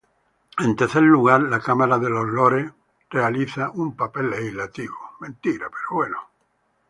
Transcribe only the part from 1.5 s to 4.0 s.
Cámara de los Lores realiza un